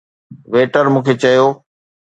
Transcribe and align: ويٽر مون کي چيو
ويٽر 0.53 0.83
مون 0.93 1.01
کي 1.05 1.13
چيو 1.21 1.45